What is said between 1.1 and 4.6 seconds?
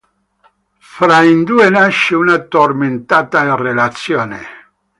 i due nasce una tormentata relazione.